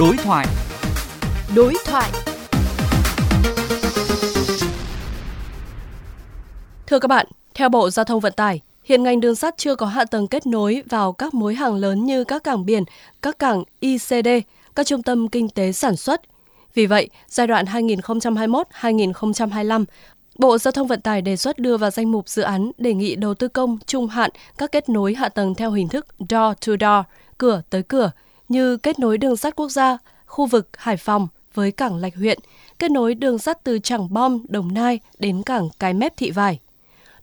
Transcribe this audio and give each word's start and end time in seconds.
Đối 0.00 0.16
thoại. 0.16 0.46
Đối 1.56 1.74
thoại. 1.84 2.10
Thưa 6.86 6.98
các 6.98 7.08
bạn, 7.08 7.26
theo 7.54 7.68
Bộ 7.68 7.90
Giao 7.90 8.04
thông 8.04 8.20
Vận 8.20 8.32
tải, 8.32 8.60
hiện 8.84 9.02
ngành 9.02 9.20
đường 9.20 9.34
sắt 9.34 9.54
chưa 9.56 9.74
có 9.74 9.86
hạ 9.86 10.04
tầng 10.04 10.26
kết 10.26 10.46
nối 10.46 10.82
vào 10.88 11.12
các 11.12 11.34
mối 11.34 11.54
hàng 11.54 11.74
lớn 11.74 12.04
như 12.04 12.24
các 12.24 12.44
cảng 12.44 12.66
biển, 12.66 12.84
các 13.22 13.38
cảng 13.38 13.64
ICD, 13.80 14.28
các 14.74 14.86
trung 14.86 15.02
tâm 15.02 15.28
kinh 15.28 15.48
tế 15.48 15.72
sản 15.72 15.96
xuất. 15.96 16.20
Vì 16.74 16.86
vậy, 16.86 17.08
giai 17.28 17.46
đoạn 17.46 17.66
2021-2025, 17.66 19.84
Bộ 20.38 20.58
Giao 20.58 20.72
thông 20.72 20.86
Vận 20.86 21.00
tải 21.00 21.22
đề 21.22 21.36
xuất 21.36 21.58
đưa 21.58 21.76
vào 21.76 21.90
danh 21.90 22.12
mục 22.12 22.28
dự 22.28 22.42
án 22.42 22.70
đề 22.78 22.94
nghị 22.94 23.16
đầu 23.16 23.34
tư 23.34 23.48
công 23.48 23.78
trung 23.86 24.06
hạn 24.06 24.30
các 24.58 24.72
kết 24.72 24.88
nối 24.88 25.14
hạ 25.14 25.28
tầng 25.28 25.54
theo 25.54 25.70
hình 25.70 25.88
thức 25.88 26.06
door 26.18 26.56
to 26.66 26.72
door, 26.80 27.04
cửa 27.38 27.62
tới 27.70 27.82
cửa, 27.82 28.10
như 28.50 28.76
kết 28.76 28.98
nối 28.98 29.18
đường 29.18 29.36
sắt 29.36 29.56
quốc 29.56 29.68
gia, 29.68 29.98
khu 30.26 30.46
vực 30.46 30.68
Hải 30.76 30.96
Phòng 30.96 31.28
với 31.54 31.72
cảng 31.72 31.96
Lạch 31.96 32.16
huyện, 32.16 32.38
kết 32.78 32.90
nối 32.90 33.14
đường 33.14 33.38
sắt 33.38 33.64
từ 33.64 33.78
Trảng 33.78 34.12
Bom, 34.12 34.38
Đồng 34.48 34.74
Nai 34.74 35.00
đến 35.18 35.42
cảng 35.46 35.68
Cái 35.78 35.94
Mép 35.94 36.16
Thị 36.16 36.30
Vải. 36.30 36.58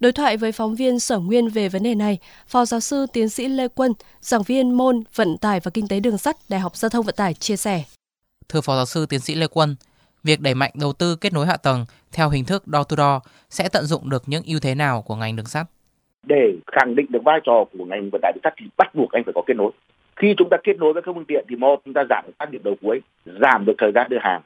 Đối 0.00 0.12
thoại 0.12 0.36
với 0.36 0.52
phóng 0.52 0.74
viên 0.74 1.00
Sở 1.00 1.18
Nguyên 1.18 1.48
về 1.48 1.68
vấn 1.68 1.82
đề 1.82 1.94
này, 1.94 2.18
Phó 2.46 2.64
giáo 2.64 2.80
sư 2.80 3.06
tiến 3.12 3.28
sĩ 3.28 3.48
Lê 3.48 3.68
Quân, 3.68 3.92
giảng 4.20 4.42
viên 4.42 4.72
môn 4.72 5.02
Vận 5.14 5.38
tải 5.38 5.60
và 5.60 5.70
Kinh 5.74 5.88
tế 5.88 6.00
đường 6.00 6.18
sắt 6.18 6.36
Đại 6.48 6.60
học 6.60 6.76
Giao 6.76 6.88
thông 6.88 7.06
Vận 7.06 7.14
tải 7.14 7.34
chia 7.34 7.56
sẻ. 7.56 7.84
Thưa 8.48 8.60
Phó 8.60 8.76
giáo 8.76 8.86
sư 8.86 9.06
tiến 9.06 9.20
sĩ 9.20 9.34
Lê 9.34 9.46
Quân, 9.46 9.76
việc 10.24 10.40
đẩy 10.40 10.54
mạnh 10.54 10.72
đầu 10.74 10.92
tư 10.92 11.16
kết 11.16 11.32
nối 11.32 11.46
hạ 11.46 11.56
tầng 11.56 11.86
theo 12.12 12.30
hình 12.30 12.44
thức 12.44 12.64
door 12.66 12.86
to 12.88 12.96
door 12.96 13.22
sẽ 13.50 13.68
tận 13.68 13.84
dụng 13.84 14.10
được 14.10 14.22
những 14.26 14.42
ưu 14.46 14.60
thế 14.60 14.74
nào 14.74 15.02
của 15.02 15.16
ngành 15.16 15.36
đường 15.36 15.46
sắt? 15.46 15.66
Để 16.26 16.52
khẳng 16.72 16.96
định 16.96 17.06
được 17.08 17.20
vai 17.24 17.40
trò 17.44 17.64
của 17.78 17.84
ngành 17.84 18.10
vận 18.12 18.20
tải 18.22 18.32
đường 18.34 18.42
sắt 18.44 18.52
thì 18.60 18.66
bắt 18.76 18.94
buộc 18.94 19.10
anh 19.12 19.22
phải 19.24 19.32
có 19.34 19.42
kết 19.46 19.54
nối. 19.56 19.72
Khi 20.16 20.34
chúng 20.36 20.48
ta 20.48 20.56
kết 20.64 20.76
nối 20.78 20.92
với 20.92 21.02
các 21.02 21.12
phương 21.14 21.24
tiện 21.24 21.44
thì 21.48 21.56
một 21.56 21.80
chúng 21.84 21.94
ta 21.94 22.04
giảm 22.10 22.24
các 22.38 22.50
điểm 22.50 22.62
đầu 22.64 22.74
cuối, 22.82 23.00
giảm 23.24 23.64
được 23.64 23.74
thời 23.78 23.92
gian 23.92 24.06
đưa 24.10 24.18
hàng. 24.20 24.40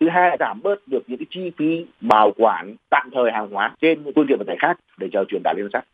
Thứ 0.00 0.08
hai 0.08 0.30
là 0.30 0.36
giảm 0.40 0.60
bớt 0.62 0.88
được 0.88 1.02
những 1.06 1.18
cái 1.18 1.26
chi 1.30 1.52
phí 1.58 1.86
bảo 2.00 2.32
quản 2.36 2.76
tạm 2.90 3.10
thời 3.12 3.32
hàng 3.32 3.50
hóa 3.50 3.74
trên 3.80 4.04
phương 4.16 4.26
tiện 4.28 4.38
vận 4.38 4.46
tải 4.46 4.56
khác 4.58 4.78
để 4.98 5.08
chờ 5.12 5.24
truyền 5.28 5.40
tải 5.44 5.54
lên 5.54 5.64
đường 5.64 5.72
sắt. 5.72 5.84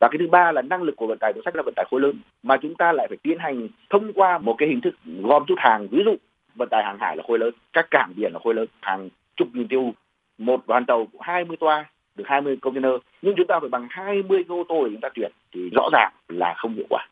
Và 0.00 0.08
cái 0.08 0.18
thứ 0.18 0.26
ba 0.28 0.52
là 0.52 0.62
năng 0.62 0.82
lực 0.82 0.96
của 0.96 1.06
vận 1.06 1.18
tải 1.18 1.32
đường 1.32 1.44
sắt 1.44 1.56
là 1.56 1.62
vận 1.62 1.74
tải 1.76 1.86
khối 1.90 2.00
lớn 2.00 2.14
mà 2.42 2.56
chúng 2.62 2.74
ta 2.74 2.92
lại 2.92 3.06
phải 3.08 3.18
tiến 3.22 3.38
hành 3.38 3.68
thông 3.90 4.12
qua 4.12 4.38
một 4.38 4.54
cái 4.58 4.68
hình 4.68 4.80
thức 4.80 4.94
gom 5.22 5.44
rút 5.48 5.58
hàng 5.60 5.88
ví 5.90 6.02
dụ 6.04 6.16
vận 6.54 6.68
tải 6.68 6.84
hàng 6.84 6.98
hải 7.00 7.16
là 7.16 7.22
khối 7.26 7.38
lớn 7.38 7.50
các 7.72 7.90
cảng 7.90 8.12
biển 8.16 8.32
là 8.32 8.38
khối 8.44 8.54
lớn 8.54 8.66
hàng 8.80 9.08
chục 9.36 9.48
nghìn 9.52 9.68
tiêu 9.68 9.94
một 10.38 10.66
đoàn 10.66 10.86
tàu 10.86 11.06
20 11.20 11.56
toa 11.60 11.84
được 12.16 12.24
20 12.26 12.56
container 12.62 12.92
nhưng 13.22 13.34
chúng 13.36 13.46
ta 13.46 13.60
phải 13.60 13.68
bằng 13.68 13.86
20 13.90 14.44
ô 14.48 14.64
tô 14.68 14.84
để 14.84 14.90
chúng 14.92 15.00
ta 15.00 15.08
chuyển 15.14 15.32
thì 15.54 15.70
rõ 15.72 15.88
ràng 15.92 16.12
là 16.28 16.54
không 16.56 16.74
hiệu 16.74 16.86
quả. 16.90 17.06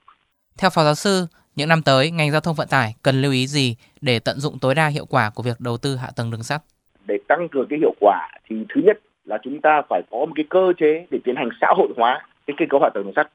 Theo 0.58 0.70
phó 0.70 0.84
giáo 0.84 0.94
sư, 0.94 1.26
những 1.56 1.68
năm 1.68 1.82
tới 1.82 2.10
ngành 2.10 2.30
giao 2.30 2.40
thông 2.40 2.54
vận 2.54 2.68
tải 2.70 2.94
cần 3.02 3.22
lưu 3.22 3.32
ý 3.32 3.46
gì 3.46 3.76
để 4.00 4.18
tận 4.18 4.40
dụng 4.40 4.58
tối 4.60 4.74
đa 4.74 4.86
hiệu 4.86 5.06
quả 5.06 5.30
của 5.34 5.42
việc 5.42 5.60
đầu 5.60 5.76
tư 5.76 5.96
hạ 5.96 6.08
tầng 6.16 6.30
đường 6.30 6.42
sắt? 6.42 6.62
Để 7.06 7.18
tăng 7.28 7.48
cường 7.48 7.66
cái 7.70 7.78
hiệu 7.78 7.94
quả 8.00 8.28
thì 8.48 8.56
thứ 8.68 8.80
nhất 8.84 9.00
là 9.24 9.38
chúng 9.42 9.60
ta 9.60 9.82
phải 9.88 10.02
có 10.10 10.18
một 10.18 10.32
cái 10.34 10.44
cơ 10.48 10.72
chế 10.78 11.06
để 11.10 11.18
tiến 11.24 11.36
hành 11.36 11.48
xã 11.60 11.66
hội 11.76 11.88
hóa 11.96 12.26
cái 12.46 12.54
kết 12.58 12.66
cấu 12.70 12.80
hạ 12.80 12.88
tầng 12.94 13.04
đường 13.04 13.12
sắt. 13.16 13.28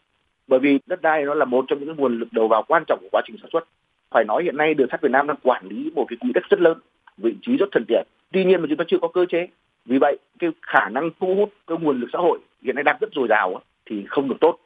Bởi 0.48 0.60
vì 0.60 0.80
đất 0.86 1.02
đai 1.02 1.24
nó 1.24 1.34
là 1.34 1.46
một 1.46 1.66
trong 1.68 1.80
những 1.80 1.96
nguồn 1.96 2.20
lực 2.20 2.28
đầu 2.32 2.48
vào 2.48 2.64
quan 2.68 2.84
trọng 2.88 3.00
của 3.02 3.10
quá 3.12 3.22
trình 3.28 3.36
sản 3.42 3.50
xuất 3.54 3.68
phải 4.12 4.24
nói 4.24 4.44
hiện 4.44 4.58
nay 4.58 4.74
đường 4.74 4.88
sắt 4.92 5.02
Việt 5.02 5.12
Nam 5.12 5.28
đang 5.28 5.38
quản 5.44 5.68
lý 5.68 5.92
một 5.96 6.06
cái 6.08 6.18
quỹ 6.22 6.32
đất 6.34 6.44
rất 6.50 6.60
lớn, 6.62 6.78
vị 7.18 7.36
trí 7.42 7.58
rất 7.58 7.70
thuận 7.72 7.86
tiện. 7.88 8.08
Tuy 8.32 8.46
nhiên 8.46 8.62
mà 8.62 8.66
chúng 8.70 8.78
ta 8.78 8.86
chưa 8.88 8.98
có 9.02 9.08
cơ 9.08 9.26
chế. 9.30 9.48
Vì 9.86 9.98
vậy 9.98 10.18
cái 10.40 10.50
khả 10.62 10.90
năng 10.90 11.10
thu 11.20 11.36
hút 11.36 11.54
cái 11.68 11.78
nguồn 11.82 12.00
lực 12.00 12.08
xã 12.14 12.20
hội 12.20 12.40
hiện 12.64 12.76
nay 12.76 12.84
đang 12.84 12.98
rất 13.02 13.10
dồi 13.16 13.28
dào 13.30 13.62
thì 13.86 14.06
không 14.10 14.30
được 14.30 14.38
tốt. 14.42 14.58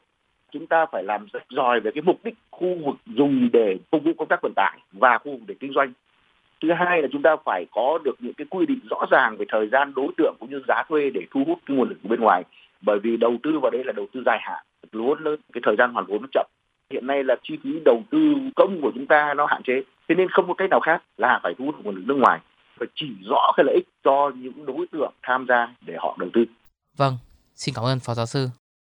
Chúng 0.51 0.67
ta 0.67 0.85
phải 0.91 1.03
làm 1.03 1.27
rất 1.33 1.43
giỏi 1.49 1.79
về 1.79 1.91
cái 1.95 2.01
mục 2.01 2.19
đích 2.23 2.35
khu 2.51 2.77
vực 2.85 2.95
dùng 3.05 3.49
để 3.53 3.77
phục 3.91 4.03
vụ 4.03 4.11
công 4.17 4.27
tác 4.27 4.39
vận 4.41 4.53
tải 4.55 4.79
và 4.91 5.17
khu 5.17 5.31
vực 5.31 5.41
để 5.47 5.55
kinh 5.59 5.73
doanh. 5.75 5.93
Thứ 6.61 6.71
hai 6.71 7.01
là 7.01 7.07
chúng 7.11 7.21
ta 7.21 7.35
phải 7.45 7.65
có 7.71 7.99
được 8.03 8.15
những 8.19 8.33
cái 8.33 8.47
quy 8.49 8.65
định 8.65 8.79
rõ 8.89 9.05
ràng 9.11 9.37
về 9.37 9.45
thời 9.49 9.67
gian 9.67 9.93
đối 9.95 10.07
tượng 10.17 10.35
cũng 10.39 10.49
như 10.49 10.61
giá 10.67 10.83
thuê 10.89 11.09
để 11.13 11.21
thu 11.31 11.43
hút 11.47 11.59
cái 11.65 11.77
nguồn 11.77 11.89
lực 11.89 11.97
của 12.03 12.09
bên 12.09 12.19
ngoài. 12.19 12.43
Bởi 12.81 12.99
vì 12.99 13.17
đầu 13.17 13.37
tư 13.43 13.59
vào 13.59 13.71
đây 13.71 13.83
là 13.83 13.93
đầu 13.93 14.07
tư 14.13 14.23
dài 14.25 14.39
hạn, 14.41 14.65
luôn 14.91 15.19
lớn, 15.19 15.39
cái 15.53 15.61
thời 15.65 15.75
gian 15.77 15.93
hoàn 15.93 16.05
vốn 16.05 16.21
nó 16.21 16.27
chậm 16.33 16.45
hiện 16.89 17.07
nay 17.07 17.23
là 17.23 17.35
chi 17.43 17.57
phí 17.63 17.69
đầu 17.85 18.03
tư 18.11 18.17
công 18.55 18.81
của 18.81 18.91
chúng 18.95 19.07
ta 19.07 19.33
nó 19.37 19.45
hạn 19.45 19.61
chế 19.63 19.73
thế 20.09 20.15
nên 20.15 20.29
không 20.29 20.47
có 20.47 20.53
cách 20.53 20.69
nào 20.69 20.79
khác 20.79 21.03
là 21.17 21.39
phải 21.43 21.53
thu 21.57 21.65
hút 21.65 21.75
nguồn 21.83 21.95
lực 21.95 22.03
nước 22.05 22.17
ngoài 22.17 22.39
phải 22.79 22.87
chỉ 22.95 23.07
rõ 23.29 23.53
cái 23.57 23.63
lợi 23.63 23.75
ích 23.75 23.87
cho 24.03 24.31
những 24.35 24.65
đối 24.65 24.85
tượng 24.91 25.13
tham 25.23 25.45
gia 25.49 25.75
để 25.85 25.93
họ 25.97 26.15
đầu 26.19 26.29
tư 26.33 26.45
vâng 26.97 27.13
xin 27.55 27.75
cảm 27.75 27.85
ơn 27.85 27.99
phó 27.99 28.13
giáo 28.13 28.25
sư 28.25 28.47